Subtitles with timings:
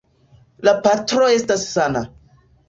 [0.67, 2.03] La patro estas sana.